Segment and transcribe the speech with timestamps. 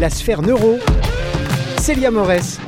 [0.00, 0.78] la sphère neuro.
[1.80, 2.58] Célia Morès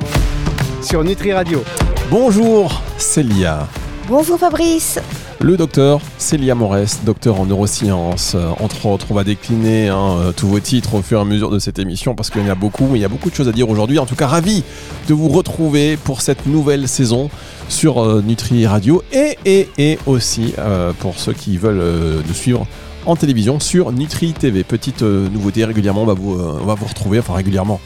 [0.83, 1.63] sur Nutri Radio.
[2.11, 3.67] Bonjour Célia.
[4.09, 4.99] Bonjour Fabrice.
[5.41, 8.35] Le docteur Célia Morès, docteur en neurosciences.
[8.35, 11.25] Euh, entre autres, on va décliner hein, euh, tous vos titres au fur et à
[11.25, 13.31] mesure de cette émission parce qu'il y en a beaucoup, mais il y a beaucoup
[13.31, 13.99] de choses à dire aujourd'hui.
[13.99, 14.65] En tout cas, ravi
[15.09, 17.31] de vous retrouver pour cette nouvelle saison
[17.69, 20.55] sur euh, Nutri Radio et, et, et aussi
[20.99, 22.67] pour ceux qui veulent nous suivre
[23.09, 24.65] en télévision sur Nutri TV.
[24.65, 27.81] Petite nouveauté, régulièrement, on va vous, on va vous retrouver, enfin régulièrement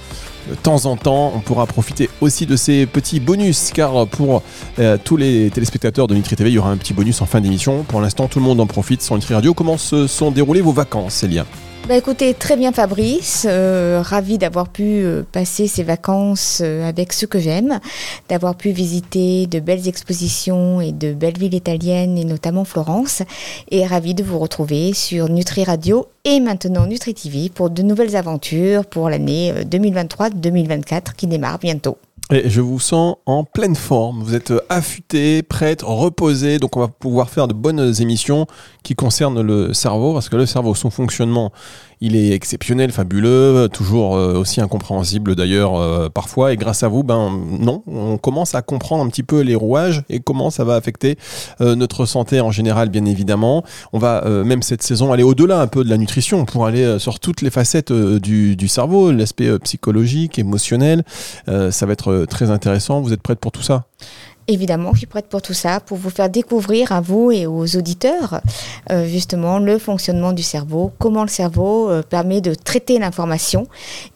[0.51, 1.33] de temps en temps.
[1.35, 4.43] On pourra profiter aussi de ces petits bonus, car pour
[4.79, 7.41] euh, tous les téléspectateurs de Nutri TV, il y aura un petit bonus en fin
[7.41, 7.85] d'émission.
[7.85, 9.55] Pour l'instant, tout le monde en profite sur Nutri Radio.
[9.55, 11.47] Comment se sont déroulées vos vacances, Célia?
[11.89, 17.13] Bah écoutez, très bien Fabrice, euh, ravi d'avoir pu euh, passer ces vacances euh, avec
[17.13, 17.81] ceux que j'aime,
[18.29, 23.23] d'avoir pu visiter de belles expositions et de belles villes italiennes et notamment Florence,
[23.71, 28.15] et ravi de vous retrouver sur Nutri Radio et maintenant Nutri TV pour de nouvelles
[28.15, 31.99] aventures pour l'année 2023-2024 qui démarre bientôt.
[32.33, 34.23] Et je vous sens en pleine forme.
[34.23, 36.59] Vous êtes affûté, prête, reposé.
[36.59, 38.47] Donc, on va pouvoir faire de bonnes émissions
[38.83, 40.15] qui concernent le cerveau.
[40.15, 41.53] Parce que le cerveau, son fonctionnement,
[42.03, 46.53] il est exceptionnel, fabuleux, toujours euh, aussi incompréhensible d'ailleurs euh, parfois.
[46.53, 50.03] Et grâce à vous, ben non, on commence à comprendre un petit peu les rouages
[50.11, 51.17] et comment ça va affecter
[51.61, 53.63] euh, notre santé en général, bien évidemment.
[53.93, 57.21] On va même cette saison aller au-delà un peu de la nutrition pour aller sur
[57.21, 61.05] toutes les facettes du, du, cerveau, l'aspect psychologique, émotionnel.
[61.47, 63.01] ça va être très intéressant.
[63.01, 63.85] Vous êtes prête pour tout ça?
[64.49, 67.77] Évidemment, je suis prête pour tout ça, pour vous faire découvrir à vous et aux
[67.77, 68.41] auditeurs
[68.91, 73.69] euh, justement le fonctionnement du cerveau, comment le cerveau euh, permet de traiter l'information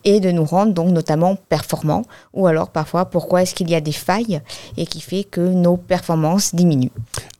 [0.05, 2.03] et de nous rendre donc notamment performants,
[2.35, 4.41] ou alors parfois pourquoi est-ce qu'il y a des failles
[4.77, 6.91] et qui fait que nos performances diminuent.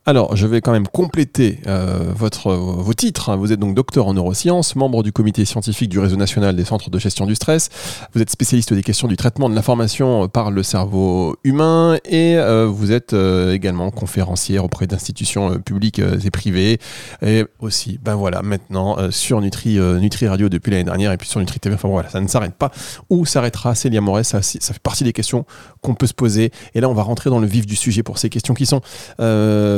[0.09, 3.35] Alors, je vais quand même compléter euh, votre, vos titres.
[3.35, 6.89] Vous êtes donc docteur en neurosciences, membre du comité scientifique du réseau national des centres
[6.89, 7.67] de gestion du stress.
[8.13, 12.67] Vous êtes spécialiste des questions du traitement de l'information par le cerveau humain et euh,
[12.67, 16.79] vous êtes euh, également conférencière auprès d'institutions publiques et privées.
[17.21, 21.41] Et aussi, ben voilà, maintenant sur Nutri, Nutri Radio depuis l'année dernière et puis sur
[21.41, 21.75] Nutri TV.
[21.75, 22.71] Enfin voilà, ça ne s'arrête pas.
[23.09, 25.45] Où s'arrêtera Célia ça, ça fait partie des questions
[25.81, 26.51] qu'on peut se poser.
[26.73, 28.81] Et là, on va rentrer dans le vif du sujet pour ces questions qui sont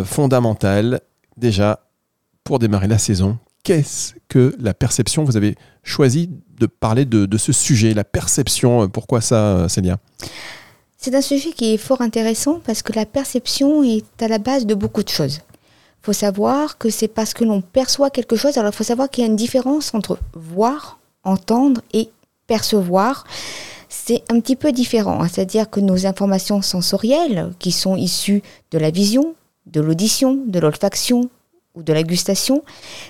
[0.06, 1.02] fondamentale.
[1.38, 1.86] Déjà,
[2.44, 6.30] pour démarrer la saison, qu'est-ce que la perception Vous avez choisi
[6.60, 8.90] de parler de, ce sujet, la perception.
[8.90, 9.98] Pourquoi ça, Célia?
[10.98, 14.66] C'est un sujet qui est fort intéressant parce que la perception est à la base
[14.66, 15.40] de beaucoup de choses.
[16.02, 18.58] Il faut savoir que c'est parce que l'on perçoit quelque chose.
[18.58, 22.10] Alors il faut savoir qu'il y a une différence entre voir, entendre et
[22.48, 23.26] percevoir.
[24.06, 25.28] C'est un petit peu différent, hein.
[25.28, 29.36] c'est-à-dire que nos informations sensorielles, qui sont issues de la vision,
[29.68, 31.30] de l'audition, de l'olfaction
[31.76, 32.64] ou de la gustation,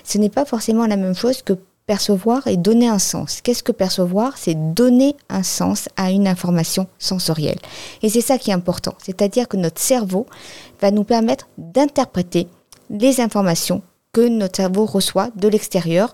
[0.04, 1.54] ce n'est pas forcément la même chose que
[1.86, 3.40] percevoir et donner un sens.
[3.40, 4.36] Qu'est-ce que percevoir?
[4.36, 7.58] C'est donner un sens à une information sensorielle.
[8.02, 10.26] Et c'est ça qui est important, c'est-à-dire que notre cerveau
[10.80, 12.46] va nous permettre d'interpréter
[12.90, 13.80] les informations
[14.12, 16.12] que notre cerveau reçoit de l'extérieur.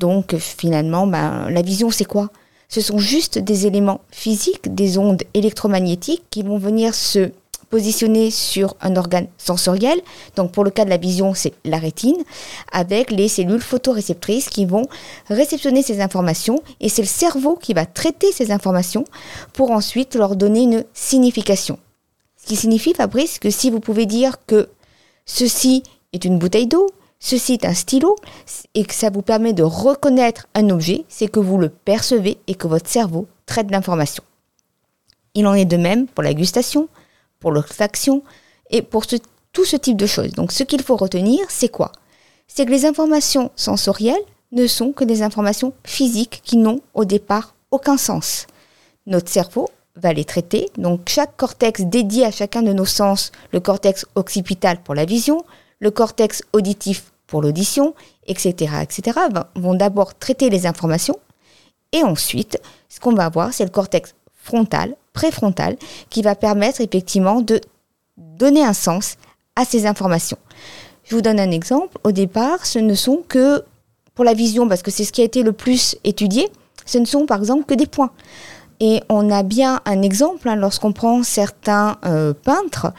[0.00, 2.30] Donc finalement, ben, la vision, c'est quoi?
[2.74, 7.30] Ce sont juste des éléments physiques, des ondes électromagnétiques qui vont venir se
[7.70, 10.00] positionné sur un organe sensoriel.
[10.34, 12.24] Donc pour le cas de la vision, c'est la rétine,
[12.72, 14.88] avec les cellules photoréceptrices qui vont
[15.28, 19.04] réceptionner ces informations et c'est le cerveau qui va traiter ces informations
[19.52, 21.78] pour ensuite leur donner une signification.
[22.42, 24.68] Ce qui signifie, Fabrice, que si vous pouvez dire que
[25.26, 26.88] ceci est une bouteille d'eau,
[27.20, 28.16] ceci est un stylo,
[28.74, 32.54] et que ça vous permet de reconnaître un objet, c'est que vous le percevez et
[32.54, 34.24] que votre cerveau traite l'information.
[35.34, 36.88] Il en est de même pour la gustation,
[37.40, 38.22] pour l'olfaction
[38.70, 40.32] et pour tout ce type de choses.
[40.32, 41.92] Donc ce qu'il faut retenir, c'est quoi?
[42.46, 47.54] C'est que les informations sensorielles ne sont que des informations physiques qui n'ont au départ
[47.70, 48.46] aucun sens.
[49.06, 53.60] Notre cerveau va les traiter, donc chaque cortex dédié à chacun de nos sens, le
[53.60, 55.44] cortex occipital pour la vision,
[55.84, 57.94] le cortex auditif pour l'audition,
[58.26, 59.18] etc., etc.,
[59.54, 61.18] vont d'abord traiter les informations
[61.94, 65.76] et ensuite, ce qu'on va avoir, c'est le cortex frontal préfrontale
[66.10, 67.60] qui va permettre effectivement de
[68.16, 69.14] donner un sens
[69.54, 70.38] à ces informations.
[71.04, 71.96] Je vous donne un exemple.
[72.02, 73.62] Au départ, ce ne sont que,
[74.16, 76.48] pour la vision, parce que c'est ce qui a été le plus étudié,
[76.84, 78.10] ce ne sont par exemple que des points.
[78.80, 82.92] Et on a bien un exemple hein, lorsqu'on prend certains euh, peintres,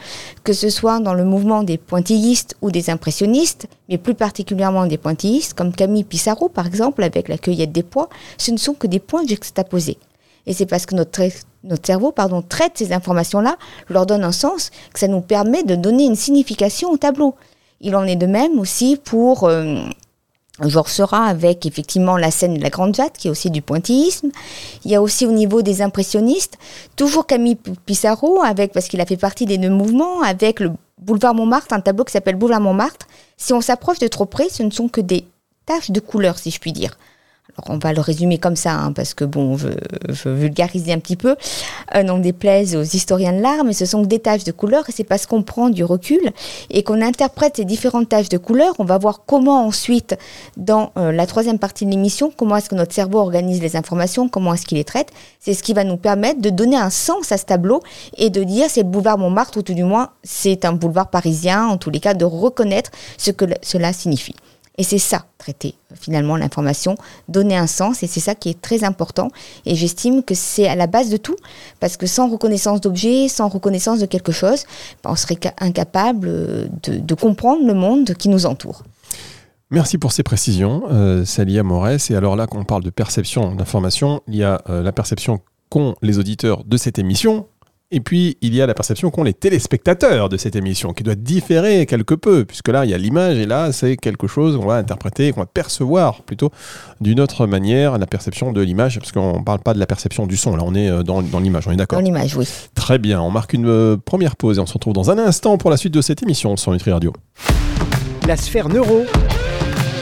[0.43, 4.97] que ce soit dans le mouvement des pointillistes ou des impressionnistes, mais plus particulièrement des
[4.97, 8.87] pointillistes, comme Camille Pissarro par exemple, avec la cueillette des pois, ce ne sont que
[8.87, 9.97] des points juxtaposés.
[10.47, 11.21] Et c'est parce que notre,
[11.63, 13.57] notre cerveau pardon, traite ces informations-là,
[13.89, 17.35] leur donne un sens, que ça nous permet de donner une signification au tableau.
[17.81, 19.83] Il en est de même aussi pour, euh,
[20.61, 24.29] Georges Seurat avec effectivement la scène de la Grande Jatte, qui est aussi du pointillisme.
[24.85, 26.57] Il y a aussi au niveau des impressionnistes,
[26.95, 31.33] toujours Camille Pissarro, avec, parce qu'il a fait partie des deux mouvements, avec le boulevard
[31.33, 33.07] Montmartre, un tableau qui s'appelle Boulevard Montmartre.
[33.37, 35.25] Si on s'approche de trop près, ce ne sont que des
[35.65, 36.97] taches de couleur, si je puis dire
[37.67, 39.69] on va le résumer comme ça, hein, parce que bon, je,
[40.09, 41.35] je vulgarise un petit peu,
[41.95, 45.03] euh, déplaise aux historiens de l'art, mais ce sont des taches de couleur, et c'est
[45.03, 46.31] parce qu'on prend du recul
[46.69, 50.17] et qu'on interprète ces différentes taches de couleur, on va voir comment ensuite,
[50.57, 54.29] dans euh, la troisième partie de l'émission, comment est-ce que notre cerveau organise les informations,
[54.29, 55.09] comment est-ce qu'il les traite.
[55.39, 57.81] C'est ce qui va nous permettre de donner un sens à ce tableau
[58.17, 61.67] et de dire c'est le boulevard Montmartre, ou tout du moins c'est un boulevard parisien,
[61.67, 64.35] en tous les cas, de reconnaître ce que cela signifie.
[64.77, 66.95] Et c'est ça, traiter euh, finalement l'information,
[67.29, 69.29] donner un sens, et c'est ça qui est très important.
[69.65, 71.35] Et j'estime que c'est à la base de tout,
[71.79, 74.65] parce que sans reconnaissance d'objets, sans reconnaissance de quelque chose,
[75.03, 78.83] ben, on serait incapable euh, de, comprendre le monde qui nous entoure.
[79.71, 82.11] Merci pour ces précisions, euh, Salia Morès.
[82.11, 85.39] Et alors là, quand on parle de perception d'information, il y a la perception
[85.69, 87.47] qu'ont les auditeurs de cette émission,
[87.95, 91.15] et puis, il y a la perception qu'ont les téléspectateurs de cette émission, qui doit
[91.15, 94.65] différer quelque peu, puisque là, il y a l'image, et là, c'est quelque chose qu'on
[94.65, 96.51] va interpréter, qu'on va percevoir plutôt
[96.99, 100.27] d'une autre manière, la perception de l'image, parce qu'on ne parle pas de la perception
[100.27, 102.45] du son, là, on est euh, dans, l'image, on est d'accord Dans l'image, oui.
[102.73, 105.57] Très bien, on marque une euh, première pause et on se retrouve dans un instant
[105.57, 107.13] pour la suite de cette émission sur Nutri Radio.
[108.27, 109.05] La sphère neuro,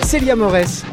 [0.02, 0.84] Célia Morès,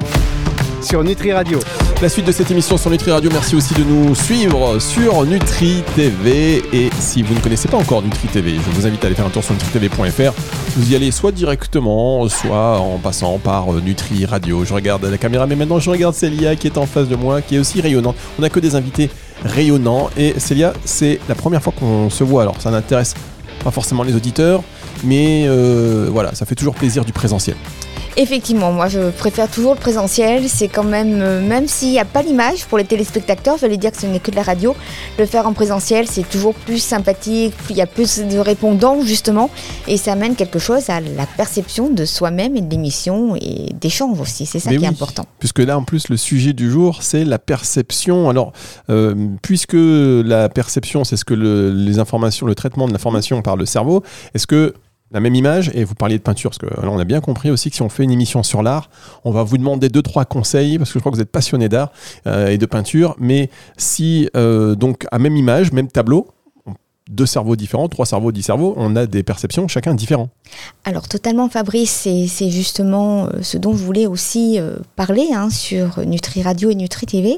[0.82, 1.60] sur Nutri Radio.
[2.02, 5.82] La suite de cette émission sur Nutri Radio, merci aussi de nous suivre sur Nutri
[5.94, 6.62] TV.
[6.72, 9.26] Et si vous ne connaissez pas encore Nutri TV, je vous invite à aller faire
[9.26, 10.32] un tour sur nutritv.fr.
[10.78, 14.64] Vous y allez soit directement, soit en passant par euh, Nutri Radio.
[14.64, 17.42] Je regarde la caméra, mais maintenant je regarde Célia qui est en face de moi,
[17.42, 18.16] qui est aussi rayonnante.
[18.38, 19.10] On n'a que des invités
[19.44, 20.08] rayonnants.
[20.16, 22.40] Et Célia, c'est la première fois qu'on se voit.
[22.40, 23.12] Alors ça n'intéresse
[23.62, 24.62] pas forcément les auditeurs,
[25.04, 27.56] mais euh, voilà, ça fait toujours plaisir du présentiel.
[28.20, 30.46] Effectivement, moi je préfère toujours le présentiel.
[30.46, 33.78] C'est quand même, euh, même s'il n'y a pas l'image pour les téléspectateurs, je vais
[33.78, 34.76] dire que ce n'est que de la radio,
[35.18, 39.48] le faire en présentiel c'est toujours plus sympathique, il y a plus de répondants justement,
[39.88, 44.20] et ça amène quelque chose à la perception de soi-même et de l'émission et d'échange
[44.20, 44.44] aussi.
[44.44, 45.24] C'est ça qui est important.
[45.38, 48.28] Puisque là en plus le sujet du jour c'est la perception.
[48.28, 48.52] Alors,
[48.90, 53.64] euh, puisque la perception c'est ce que les informations, le traitement de l'information par le
[53.64, 54.02] cerveau,
[54.34, 54.74] est-ce que
[55.12, 57.50] la même image et vous parliez de peinture parce que là on a bien compris
[57.50, 58.90] aussi que si on fait une émission sur l'art,
[59.24, 61.68] on va vous demander deux trois conseils parce que je crois que vous êtes passionné
[61.68, 61.92] d'art
[62.26, 63.16] euh, et de peinture.
[63.18, 66.28] Mais si euh, donc à même image, même tableau,
[67.10, 70.28] deux cerveaux différents, trois cerveaux, dix cerveaux, on a des perceptions chacun différents.
[70.84, 76.00] Alors totalement Fabrice, c'est justement euh, ce dont je voulais aussi euh, parler hein, sur
[76.06, 77.36] Nutri Radio et Nutri TV,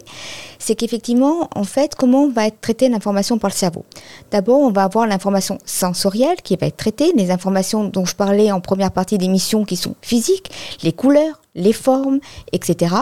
[0.58, 3.84] c'est qu'effectivement, en fait, comment va être traitée l'information par le cerveau?
[4.30, 8.52] D'abord, on va avoir l'information sensorielle qui va être traitée, les informations dont je parlais
[8.52, 10.50] en première partie d'émission qui sont physiques,
[10.82, 12.20] les couleurs, les formes,
[12.52, 12.94] etc.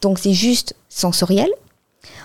[0.00, 1.50] Donc c'est juste sensoriel.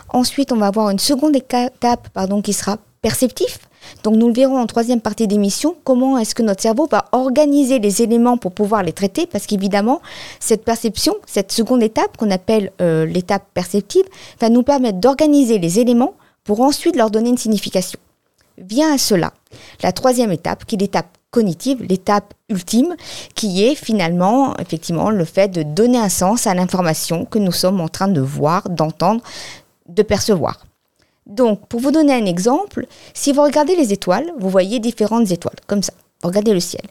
[0.09, 3.59] Ensuite, on va avoir une seconde étape pardon, qui sera perceptif.
[4.03, 7.79] Donc nous le verrons en troisième partie d'émission, comment est-ce que notre cerveau va organiser
[7.79, 10.01] les éléments pour pouvoir les traiter, parce qu'évidemment,
[10.39, 14.05] cette perception, cette seconde étape qu'on appelle euh, l'étape perceptive,
[14.39, 16.13] va nous permettre d'organiser les éléments
[16.43, 17.99] pour ensuite leur donner une signification.
[18.57, 19.33] Vient à cela
[19.83, 22.95] la troisième étape, qui est l'étape cognitive, l'étape ultime,
[23.35, 27.81] qui est finalement effectivement le fait de donner un sens à l'information que nous sommes
[27.81, 29.21] en train de voir, d'entendre,
[29.87, 30.66] de percevoir.
[31.27, 35.57] Donc, pour vous donner un exemple, si vous regardez les étoiles, vous voyez différentes étoiles,
[35.67, 35.93] comme ça.
[36.23, 36.83] Regardez le ciel.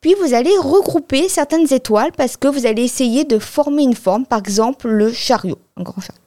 [0.00, 4.26] Puis vous allez regrouper certaines étoiles parce que vous allez essayer de former une forme,
[4.26, 6.20] par exemple le chariot, un grand chariot.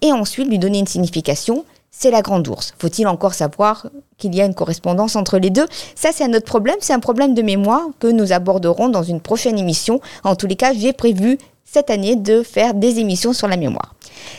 [0.00, 2.72] Et ensuite lui donner une signification, c'est la grande ours.
[2.78, 5.66] Faut-il encore savoir qu'il y a une correspondance entre les deux?
[5.94, 9.20] Ça, c'est un autre problème, c'est un problème de mémoire que nous aborderons dans une
[9.20, 10.00] prochaine émission.
[10.24, 13.94] En tous les cas, j'ai prévu cette année de faire des émissions sur la mémoire.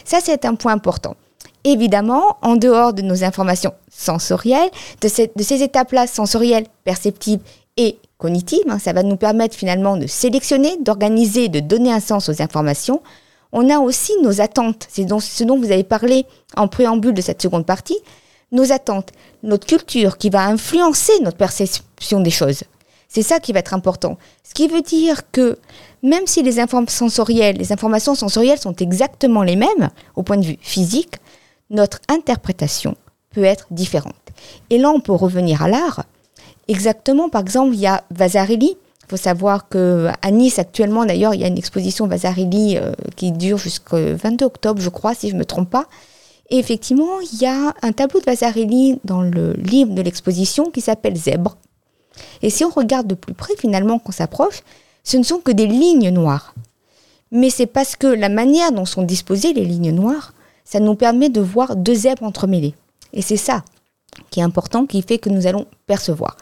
[0.06, 1.16] Ça, c'est un point important
[1.64, 4.70] évidemment, en dehors de nos informations sensorielles,
[5.02, 7.40] de, ces étapes-là sensorielles, perceptives
[7.78, 12.30] et cognitives, hein, ça va nous permettre finalement de sélectionner, d'organiser, de donner un sens
[12.30, 13.02] aux informations.
[13.52, 16.26] On a aussi nos attentes, c'est ce dont vous avez parlé
[16.56, 17.98] en préambule de cette seconde partie,
[18.52, 19.12] nos attentes,
[19.44, 22.64] notre culture qui va influencer notre perception des choses.
[23.08, 24.18] C'est ça qui va être important.
[24.44, 25.58] Ce qui veut dire que
[26.02, 31.16] même si les informations sensorielles sont exactement les mêmes au point de vue physique,
[31.72, 32.96] notre interprétation
[33.32, 34.14] peut être différente.
[34.70, 36.06] Et là, on peut revenir à l'art.
[36.68, 38.78] Exactement, par exemple, il y a Vasarely.
[39.04, 43.32] Il faut savoir qu'à Nice, actuellement, d'ailleurs, il y a une exposition Vasarely euh, qui
[43.32, 45.88] dure jusqu'au 22 octobre, je crois, si je ne me trompe pas.
[46.50, 50.82] Et effectivement, il y a un tableau de Vasarely dans le livre de l'exposition qui
[50.82, 51.58] s'appelle Zèbre.
[52.42, 54.62] Et si on regarde de plus près, finalement, qu'on s'approche,
[55.04, 56.54] ce ne sont que des lignes noires.
[57.32, 60.34] Mais c'est parce que la manière dont sont disposées les lignes noires,
[60.72, 62.76] ça nous permet de voir deux zèbres entremêlés.
[63.12, 63.64] Et c'est ça
[64.30, 66.38] qui est important, qui fait que nous allons percevoir.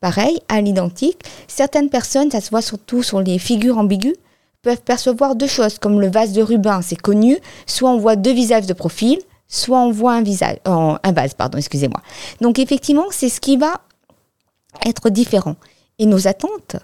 [0.00, 4.14] Pareil, à l'identique, certaines personnes, ça se voit surtout sur les figures ambiguës,
[4.62, 8.32] peuvent percevoir deux choses, comme le vase de Rubin, c'est connu, soit on voit deux
[8.32, 12.00] visages de profil, soit on voit un visage, euh, un vase, pardon, excusez-moi.
[12.40, 13.80] Donc effectivement, c'est ce qui va
[14.86, 15.56] être différent.
[15.98, 16.76] Et nos attentes,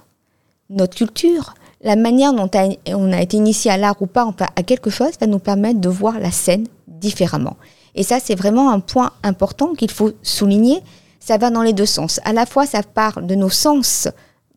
[0.68, 2.50] notre culture, la manière dont
[2.88, 5.80] on a été initié à l'art ou pas, enfin à quelque chose, va nous permettre
[5.80, 7.56] de voir la scène différemment.
[7.94, 10.80] Et ça, c'est vraiment un point important qu'il faut souligner.
[11.18, 12.20] Ça va dans les deux sens.
[12.25, 14.08] À la fois, ça parle de nos sens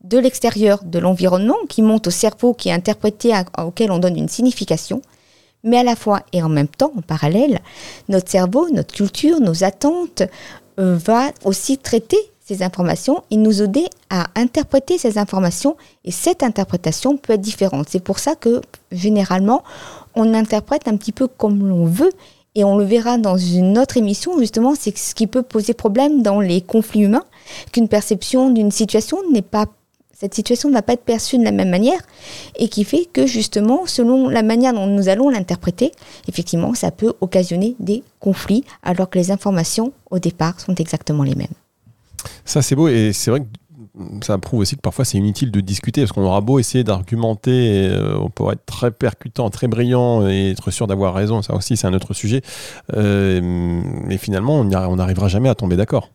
[0.03, 4.27] de l'extérieur, de l'environnement, qui monte au cerveau, qui est interprété, auquel on donne une
[4.27, 5.01] signification,
[5.63, 7.61] mais à la fois et en même temps, en parallèle,
[8.09, 10.23] notre cerveau, notre culture, nos attentes,
[10.79, 12.19] euh, va aussi traiter
[12.61, 15.75] informations et nous aider à interpréter ces informations.
[16.05, 17.87] Et cette interprétation peut être différente.
[17.89, 19.63] C'est pour ça que généralement,
[20.15, 22.11] on interprète un petit peu comme l'on veut.
[22.55, 26.21] Et on le verra dans une autre émission, justement, c'est ce qui peut poser problème
[26.21, 27.23] dans les conflits humains,
[27.71, 29.65] qu'une perception d'une situation n'est pas
[30.23, 31.99] cette situation ne va pas être perçue de la même manière
[32.55, 35.91] et qui fait que justement, selon la manière dont nous allons l'interpréter,
[36.29, 41.35] effectivement, ça peut occasionner des conflits alors que les informations au départ sont exactement les
[41.35, 41.47] mêmes.
[42.45, 43.45] Ça, c'est beau et c'est vrai que
[44.21, 47.89] ça prouve aussi que parfois c'est inutile de discuter parce qu'on aura beau essayer d'argumenter,
[47.89, 51.77] euh, on pourrait être très percutant, très brillant et être sûr d'avoir raison, ça aussi
[51.77, 52.41] c'est un autre sujet,
[52.95, 56.09] euh, mais finalement on n'arrivera jamais à tomber d'accord.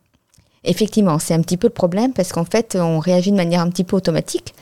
[0.65, 3.69] Effectivement, c'est un petit peu le problème parce qu'en fait, on réagit de manière un
[3.69, 4.53] petit peu automatique.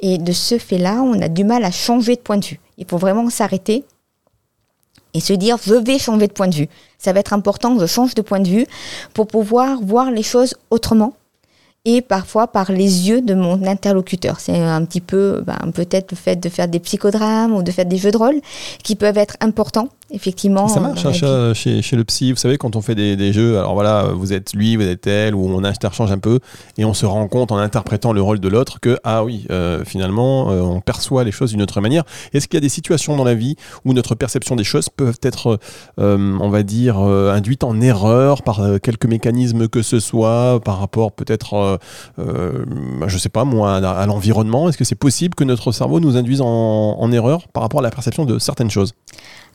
[0.00, 2.58] Et de ce fait-là, on a du mal à changer de point de vue.
[2.78, 3.84] Il faut vraiment s'arrêter
[5.16, 6.68] et se dire, je vais changer de point de vue.
[6.98, 8.66] Ça va être important je change de point de vue
[9.14, 11.14] pour pouvoir voir les choses autrement
[11.84, 14.40] et parfois par les yeux de mon interlocuteur.
[14.40, 17.86] C'est un petit peu ben, peut-être le fait de faire des psychodrames ou de faire
[17.86, 18.40] des jeux de rôle
[18.82, 20.68] qui peuvent être importants effectivement.
[20.68, 23.74] Ça marche hein, chez, chez, le psy, vous savez, quand on fait des, jeux, alors
[23.74, 26.40] voilà, vous êtes lui, vous êtes elle, ou on interchange un peu,
[26.78, 29.84] et on se rend compte en interprétant le rôle de l'autre que, ah oui, euh,
[29.84, 32.04] finalement, euh, on perçoit les choses d'une autre manière.
[32.32, 35.18] Est-ce qu'il y a des situations dans la vie où notre perception des choses peuvent
[35.22, 35.58] être,
[35.98, 41.12] euh, on va dire, induite en erreur par quelques mécanismes que ce soit, par rapport
[41.12, 41.78] peut-être,
[42.18, 44.68] je sais pas moi, à, l'environnement?
[44.68, 47.90] Est-ce que c'est possible que notre cerveau nous induise en erreur par rapport à la
[47.90, 48.92] perception de certaines choses?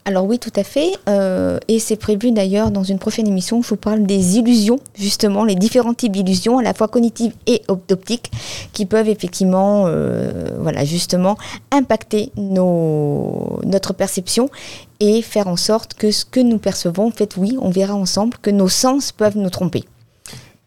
[0.03, 0.93] Alors oui, tout à fait.
[1.07, 5.43] Euh, et c'est prévu d'ailleurs dans une prochaine émission, je vous parle des illusions, justement,
[5.43, 8.31] les différents types d'illusions, à la fois cognitives et optiques,
[8.73, 11.37] qui peuvent effectivement, euh, voilà, justement,
[11.71, 14.49] impacter nos, notre perception
[14.99, 18.37] et faire en sorte que ce que nous percevons, en fait, oui, on verra ensemble
[18.41, 19.83] que nos sens peuvent nous tromper.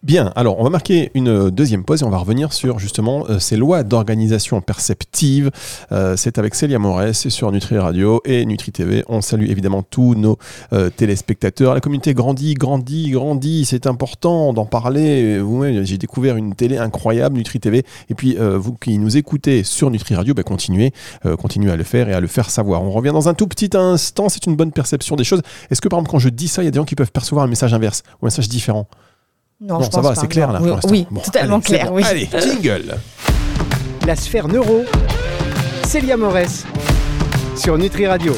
[0.05, 3.39] Bien, alors on va marquer une deuxième pause et on va revenir sur justement euh,
[3.39, 5.51] ces lois d'organisation perceptive.
[5.93, 9.03] Euh, c'est avec Célia Morès, c'est sur Nutri Radio et Nutri TV.
[9.09, 10.37] On salue évidemment tous nos
[10.75, 11.73] euh, téléspectateurs.
[11.73, 13.65] La communauté grandit, grandit, grandit.
[13.65, 15.39] C'est important d'en parler.
[15.39, 17.83] Vous-même, j'ai découvert une télé incroyable, Nutri TV.
[18.11, 20.93] Et puis vous qui nous écoutez sur Nutri Radio, ben, continuez,
[21.39, 22.83] continuez à le faire et à le faire savoir.
[22.83, 24.29] On revient dans un tout petit instant.
[24.29, 25.41] C'est une bonne perception des choses.
[25.71, 27.11] Est-ce que par exemple quand je dis ça, il y a des gens qui peuvent
[27.11, 28.87] percevoir un message inverse ou un message différent?
[29.61, 30.89] Non, ça va, c'est clair là pour l'instant.
[30.91, 31.93] Oui, totalement clair.
[31.93, 32.03] Oui.
[32.05, 32.97] Allez, jingle.
[34.07, 34.85] La sphère neuro,
[35.85, 36.65] Célia Morès,
[37.57, 38.35] sur Nutri Radio.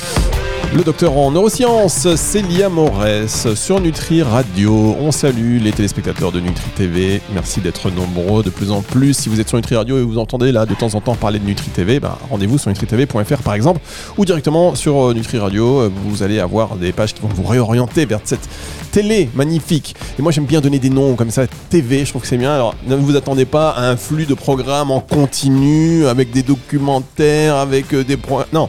[0.74, 4.96] Le docteur en neurosciences, Célia Morès, sur Nutri Radio.
[5.00, 7.22] On salue les téléspectateurs de Nutri TV.
[7.32, 9.14] Merci d'être nombreux de plus en plus.
[9.14, 11.38] Si vous êtes sur Nutri Radio et vous entendez là de temps en temps parler
[11.38, 13.80] de Nutri TV, bah, rendez-vous sur nutritv.fr par exemple,
[14.18, 15.88] ou directement sur euh, Nutri Radio.
[16.04, 18.46] Vous allez avoir des pages qui vont vous réorienter vers cette
[18.90, 19.94] télé magnifique.
[20.18, 22.52] Et moi j'aime bien donner des noms comme ça, TV, je trouve que c'est bien.
[22.52, 27.56] Alors ne vous attendez pas à un flux de programmes en continu, avec des documentaires,
[27.56, 28.18] avec euh, des...
[28.52, 28.68] Non,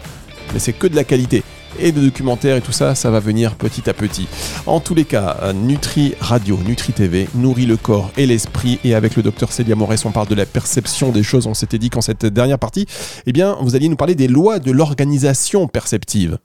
[0.54, 1.44] mais c'est que de la qualité
[1.80, 4.28] et de documentaires et tout ça, ça va venir petit à petit.
[4.66, 8.96] En tous les cas, euh, Nutri Radio, Nutri TV nourrit le corps et l'esprit et
[8.96, 11.48] avec le docteur Célia Morès, on parle de la perception des choses.
[11.48, 12.86] On s'était dit qu'en cette dernière partie,
[13.26, 16.38] eh bien, vous alliez nous parler des lois de l'organisation perceptive.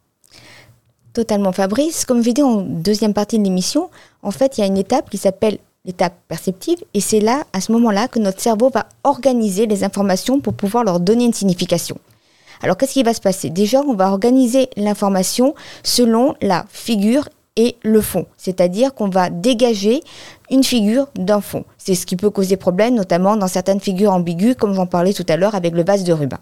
[1.12, 2.04] Totalement Fabrice.
[2.04, 3.90] Comme je dit en deuxième partie de l'émission,
[4.22, 7.60] en fait, il y a une étape qui s'appelle l'étape perceptive et c'est là, à
[7.60, 11.98] ce moment-là, que notre cerveau va organiser les informations pour pouvoir leur donner une signification.
[12.62, 13.50] Alors qu'est-ce qui va se passer?
[13.50, 20.02] Déjà, on va organiser l'information selon la figure et le fond, c'est-à-dire qu'on va dégager
[20.50, 21.64] une figure d'un fond.
[21.76, 25.26] C'est ce qui peut causer problème, notamment dans certaines figures ambiguës, comme j'en parlais tout
[25.28, 26.38] à l'heure avec le vase de Rubin.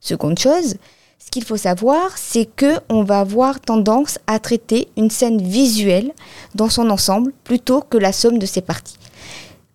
[0.00, 0.76] Seconde chose,
[1.18, 6.12] ce qu'il faut savoir, c'est que on va avoir tendance à traiter une scène visuelle
[6.54, 8.96] dans son ensemble plutôt que la somme de ses parties.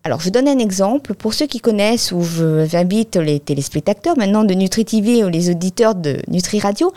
[0.05, 1.15] Alors, je donne un exemple.
[1.15, 5.95] Pour ceux qui connaissent, ou j'invite les téléspectateurs maintenant de Nutri TV ou les auditeurs
[5.95, 6.93] de Nutri Radio,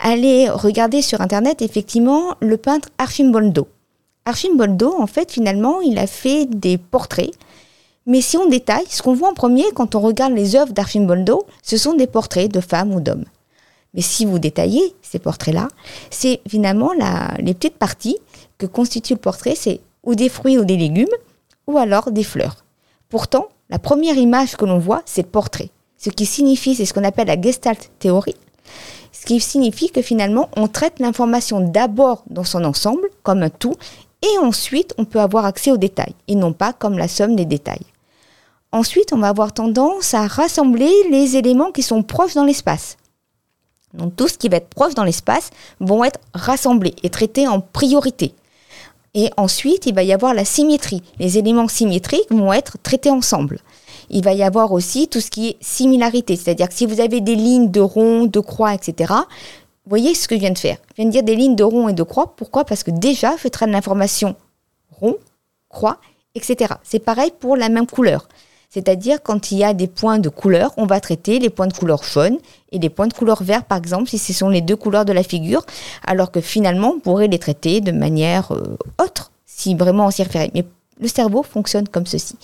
[0.00, 3.66] allez regarder sur Internet effectivement le peintre Archimboldo.
[4.26, 7.32] Archimboldo, en fait, finalement, il a fait des portraits.
[8.06, 11.44] Mais si on détaille, ce qu'on voit en premier quand on regarde les œuvres d'Archimboldo,
[11.64, 13.24] ce sont des portraits de femmes ou d'hommes.
[13.92, 15.66] Mais si vous détaillez ces portraits-là,
[16.10, 16.92] c'est finalement
[17.40, 18.18] les petites parties
[18.56, 21.08] que constitue le portrait, c'est ou des fruits ou des légumes,
[21.66, 22.64] ou alors des fleurs.
[23.08, 25.70] Pourtant, la première image que l'on voit, c'est le portrait.
[25.98, 28.36] Ce qui signifie, c'est ce qu'on appelle la Gestalt théorie,
[29.12, 33.74] ce qui signifie que finalement, on traite l'information d'abord dans son ensemble, comme un tout,
[34.22, 37.44] et ensuite, on peut avoir accès aux détails, et non pas comme la somme des
[37.44, 37.86] détails.
[38.72, 42.96] Ensuite, on va avoir tendance à rassembler les éléments qui sont proches dans l'espace.
[43.94, 47.60] Donc tout ce qui va être proche dans l'espace vont être rassemblés et traités en
[47.60, 48.34] priorité.
[49.14, 51.02] Et ensuite, il va y avoir la symétrie.
[51.18, 53.60] Les éléments symétriques vont être traités ensemble.
[54.08, 57.20] Il va y avoir aussi tout ce qui est similarité, c'est-à-dire que si vous avez
[57.20, 59.12] des lignes de rond, de croix, etc.,
[59.86, 60.78] voyez ce que je viens de faire.
[60.90, 62.34] Je viens de dire des lignes de rond et de croix.
[62.36, 62.64] Pourquoi?
[62.64, 64.34] Parce que déjà, je traite l'information
[64.90, 65.16] rond,
[65.68, 65.98] croix,
[66.34, 66.74] etc.
[66.82, 68.28] C'est pareil pour la même couleur.
[68.72, 71.74] C'est-à-dire quand il y a des points de couleur, on va traiter les points de
[71.74, 72.38] couleur jaune
[72.70, 75.12] et les points de couleur vert, par exemple, si ce sont les deux couleurs de
[75.12, 75.62] la figure,
[76.06, 80.22] alors que finalement, on pourrait les traiter de manière euh, autre, si vraiment on s'y
[80.22, 80.50] référait.
[80.54, 80.64] Mais
[80.98, 82.36] le cerveau fonctionne comme ceci.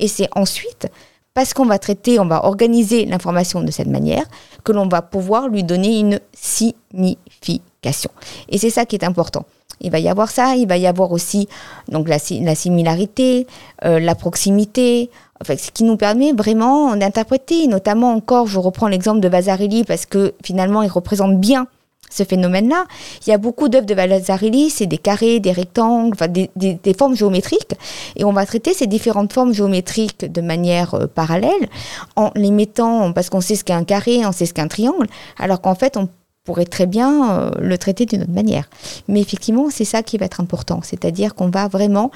[0.00, 0.88] Et c'est ensuite,
[1.34, 4.24] parce qu'on va traiter, on va organiser l'information de cette manière,
[4.64, 8.10] que l'on va pouvoir lui donner une signification.
[8.48, 9.44] Et c'est ça qui est important.
[9.80, 11.48] Il va y avoir ça, il va y avoir aussi
[11.88, 13.46] donc la, la similarité,
[13.84, 15.10] euh, la proximité,
[15.44, 20.34] ce qui nous permet vraiment d'interpréter, notamment encore, je reprends l'exemple de Vasarely parce que
[20.42, 21.66] finalement il représente bien
[22.10, 22.84] ce phénomène-là.
[23.26, 27.16] Il y a beaucoup d'œuvres de Vasarely, c'est des carrés, des rectangles, enfin des, formes
[27.16, 27.74] géométriques,
[28.14, 31.68] et on va traiter ces différentes formes géométriques de manière euh, parallèle
[32.14, 34.68] en les mettant, parce qu'on sait ce qu'est un carré, on sait ce qu'est un
[34.68, 35.06] triangle,
[35.38, 36.08] alors qu'en fait on
[36.46, 38.70] pourrait très bien euh, le traiter d'une autre manière.
[39.08, 42.10] Mais effectivement, c'est ça qui va être important, c'est-à-dire qu'on va vraiment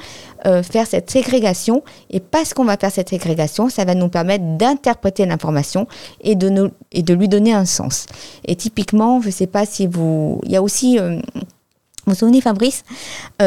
[0.47, 4.45] euh, faire cette ségrégation, et parce qu'on va faire cette ségrégation, ça va nous permettre
[4.57, 5.87] d'interpréter l'information
[6.23, 8.07] et de, nous, et de lui donner un sens.
[8.47, 10.41] Et typiquement, je ne sais pas si vous...
[10.45, 10.99] Il y a aussi...
[10.99, 11.21] Euh,
[12.07, 12.85] vous vous souvenez, Fabrice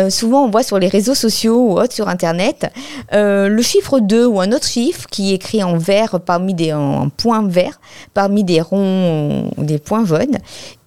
[0.10, 2.72] Souvent, on voit sur les réseaux sociaux ou autres sur Internet
[3.12, 6.74] le chiffre 2 ou un autre chiffre qui est écrit en vert parmi des
[7.18, 7.80] points verts
[8.14, 10.38] parmi des ronds des points jaunes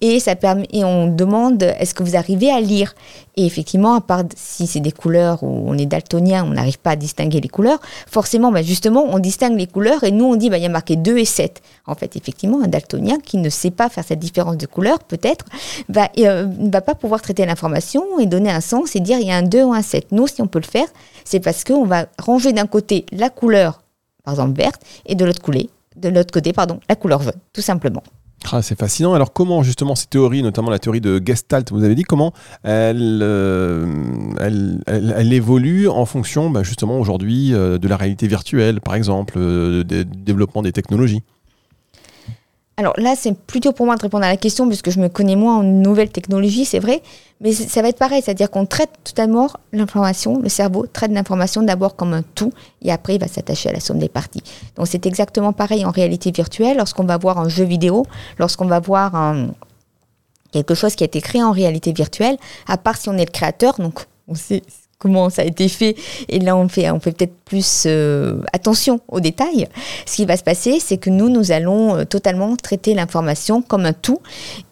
[0.01, 2.93] et ça permet et on demande est-ce que vous arrivez à lire?
[3.35, 6.91] Et effectivement à part si c'est des couleurs où on est daltonien on n'arrive pas
[6.91, 7.79] à distinguer les couleurs.
[8.07, 10.69] Forcément bah justement on distingue les couleurs et nous on dit bah il y a
[10.69, 14.19] marqué 2 et 7 en fait effectivement un daltonien qui ne sait pas faire cette
[14.19, 15.45] différence de couleurs peut-être
[15.89, 19.31] va euh, va pas pouvoir traiter l'information et donner un sens et dire il y
[19.31, 20.87] a un 2 ou un 7 nous si on peut le faire
[21.25, 23.81] c'est parce qu'on va ranger d'un côté la couleur
[24.23, 27.61] par exemple verte et de l'autre côté de l'autre côté pardon la couleur jaune tout
[27.61, 28.03] simplement
[28.61, 29.13] c'est fascinant.
[29.13, 32.33] Alors comment justement ces théories, notamment la théorie de Gestalt, vous avez dit, comment
[32.63, 33.85] elle, euh,
[34.37, 39.83] elle, évolue en fonction bah, justement aujourd'hui euh, de la réalité virtuelle, par exemple, euh,
[39.83, 41.23] du développement des technologies?
[42.79, 45.35] Alors là, c'est plutôt pour moi de répondre à la question, puisque je me connais
[45.35, 47.01] moins en nouvelles technologies, c'est vrai,
[47.41, 51.63] mais ça va être pareil, c'est-à-dire qu'on traite tout l'heure l'information, le cerveau traite l'information
[51.63, 54.43] d'abord comme un tout, et après il va s'attacher à la somme des parties.
[54.75, 58.05] Donc c'est exactement pareil en réalité virtuelle, lorsqu'on va voir un jeu vidéo,
[58.37, 59.35] lorsqu'on va voir
[60.51, 62.37] quelque chose qui a été créé en réalité virtuelle,
[62.67, 64.61] à part si on est le créateur, donc on sait
[64.99, 65.95] comment ça a été fait.
[66.27, 69.67] Et là, on fait, on fait peut-être plus euh, attention aux détails.
[70.05, 73.85] Ce qui va se passer, c'est que nous, nous allons euh, totalement traiter l'information comme
[73.85, 74.19] un tout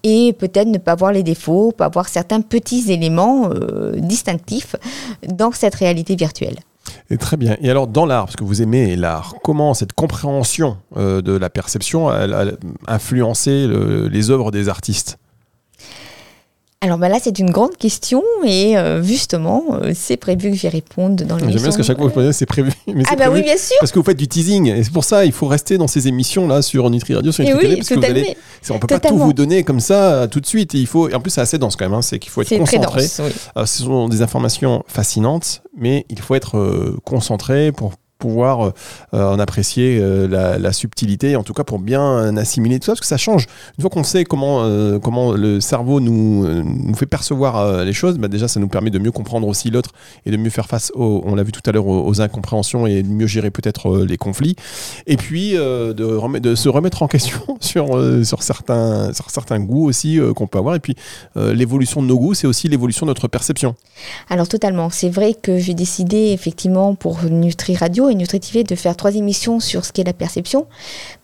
[0.03, 4.75] et peut-être ne pas voir les défauts, pas voir certains petits éléments euh, distinctifs
[5.27, 6.57] dans cette réalité virtuelle.
[7.09, 7.57] Et très bien.
[7.61, 12.09] Et alors, dans l'art, parce que vous aimez l'art, comment cette compréhension de la perception
[12.09, 12.45] a,
[12.87, 15.17] influencé les œuvres des artistes?
[16.85, 20.69] Alors bah là, c'est une grande question et euh, justement, euh, c'est prévu que j'y
[20.69, 21.47] réponde dans l'émission.
[21.47, 22.71] J'aime bien parce qu'à chaque fois que je pose, c'est prévu.
[22.87, 23.75] Mais ah bah oui, bien sûr.
[23.79, 26.07] Parce que vous faites du teasing et c'est pour ça, il faut rester dans ces
[26.07, 28.37] émissions là sur Nutri Radio, sur Nutri oui, parce que vous allez,
[28.69, 30.75] on peut pas tout vous donner comme ça tout de suite.
[30.75, 31.95] Et il faut, et en plus, c'est assez dense quand même.
[31.95, 33.07] Hein, c'est qu'il faut être concentré.
[33.07, 37.93] Très dense, euh, ce sont des informations fascinantes, mais il faut être concentré pour
[38.25, 38.71] pouvoir
[39.13, 43.01] euh, en apprécier euh, la, subtilité, en tout cas pour bien assimiler tout ça, parce
[43.01, 43.45] que ça change.
[43.77, 48.17] Une fois qu'on sait comment, euh, comment le cerveau nous, nous fait percevoir les choses,
[48.17, 49.91] bah déjà ça nous permet de mieux comprendre aussi l'autre
[50.25, 53.03] et de mieux faire face, aux, on l'a vu tout à l'heure, aux, incompréhensions et
[53.03, 54.55] de mieux gérer peut-être les conflits.
[55.05, 57.87] Et puis de, de, se remettre en question sur,
[58.25, 60.75] sur, certains, sur certains goûts aussi qu'on peut avoir.
[60.75, 60.95] Et puis
[61.35, 63.75] l'évolution de nos goûts, c'est aussi l'évolution de notre perception.
[64.29, 64.89] Alors totalement.
[64.89, 69.85] C'est vrai que j'ai décidé effectivement pour Nutri Radio et de faire trois émissions sur
[69.85, 70.67] ce qu'est la perception,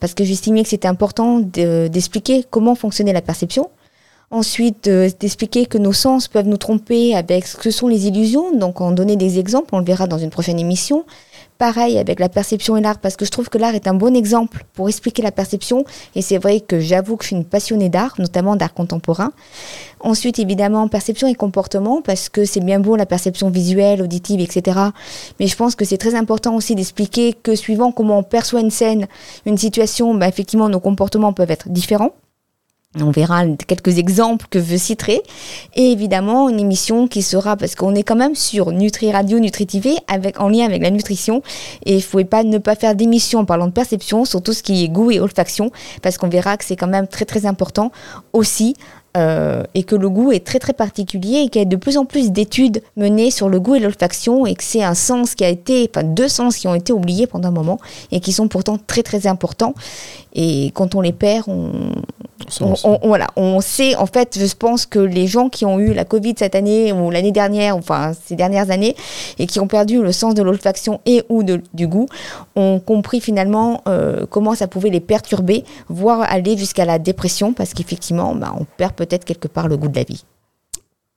[0.00, 3.70] parce que j'estimais que c'était important d'expliquer comment fonctionnait la perception.
[4.30, 8.80] Ensuite, d'expliquer que nos sens peuvent nous tromper avec ce que sont les illusions, donc
[8.80, 11.04] en donner des exemples, on le verra dans une prochaine émission.
[11.62, 14.16] Pareil avec la perception et l'art, parce que je trouve que l'art est un bon
[14.16, 15.84] exemple pour expliquer la perception.
[16.16, 19.30] Et c'est vrai que j'avoue que je suis une passionnée d'art, notamment d'art contemporain.
[20.00, 24.76] Ensuite, évidemment, perception et comportement, parce que c'est bien beau la perception visuelle, auditive, etc.
[25.38, 28.72] Mais je pense que c'est très important aussi d'expliquer que suivant comment on perçoit une
[28.72, 29.06] scène,
[29.46, 32.10] une situation, bah, effectivement, nos comportements peuvent être différents.
[33.00, 35.22] On verra quelques exemples que je citerai.
[35.74, 39.66] Et évidemment, une émission qui sera, parce qu'on est quand même sur Nutri Radio, Nutri
[39.66, 41.42] TV, avec, en lien avec la nutrition.
[41.86, 44.52] Et il ne faut pas ne pas faire d'émission en parlant de perception, sur tout
[44.52, 45.70] ce qui est goût et olfaction,
[46.02, 47.92] parce qu'on verra que c'est quand même très très important
[48.34, 48.74] aussi
[49.14, 51.98] euh, et que le goût est très très particulier et qu'il y a de plus
[51.98, 55.44] en plus d'études menées sur le goût et l'olfaction et que c'est un sens qui
[55.44, 57.78] a été, enfin deux sens qui ont été oubliés pendant un moment
[58.10, 59.74] et qui sont pourtant très très importants.
[60.34, 61.92] Et quand on les perd, on,
[62.60, 66.04] on, voilà, on sait, en fait, je pense que les gens qui ont eu la
[66.04, 68.96] Covid cette année ou l'année dernière, enfin ces dernières années,
[69.38, 72.06] et qui ont perdu le sens de l'olfaction et ou de, du goût,
[72.56, 77.74] ont compris finalement euh, comment ça pouvait les perturber, voire aller jusqu'à la dépression, parce
[77.74, 80.24] qu'effectivement, bah, on perd peut-être quelque part le goût de la vie.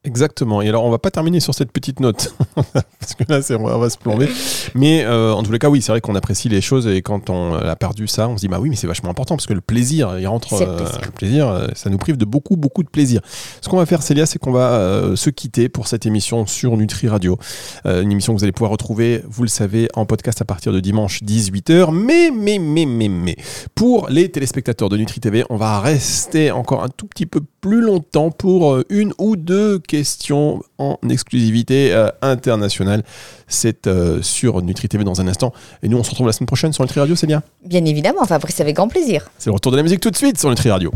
[0.06, 0.62] Exactement.
[0.62, 3.90] Et alors, on va pas terminer sur cette petite note, parce que là, on va
[3.90, 4.30] se plomber.
[4.76, 7.32] Mais euh, en tous les cas, oui, c'est vrai qu'on apprécie les choses et quand
[7.32, 9.54] on a perdu ça, on se dit, bah oui, mais c'est vachement important parce que
[9.54, 10.54] le plaisir, il rentre.
[10.54, 10.96] Le plaisir.
[10.96, 13.22] Euh, le plaisir, euh, ça nous prive de beaucoup, beaucoup de plaisir.
[13.62, 17.08] Ce qu'on va faire, Célia, c'est qu'on va se quitter pour cette émission sur Nutri
[17.08, 17.38] Radio.
[17.86, 20.80] une émission que vous allez pouvoir retrouver, vous le savez, en podcast à partir de
[20.80, 21.92] dimanche 18h.
[21.92, 23.36] Mais, mais, mais, mais, mais,
[23.74, 27.82] pour les téléspectateurs de Nutri TV, on va rester encore un tout petit peu plus
[27.82, 33.04] longtemps pour une ou deux questions question en exclusivité euh, internationale.
[33.48, 35.54] C'est euh, sur Nutri TV dans un instant.
[35.84, 38.62] Et nous, on se retrouve la semaine prochaine sur Nutri Radio, Célia Bien évidemment, c'est
[38.62, 39.30] avec grand plaisir.
[39.38, 40.92] C'est le retour de la musique tout de suite sur Nutri Radio.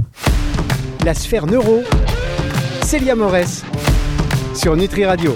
[1.05, 1.81] La sphère neuro,
[2.83, 3.63] Célia Morès
[4.55, 5.27] sur Nutri Radio.